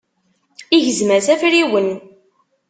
[0.77, 1.89] Igzem-as afriwen.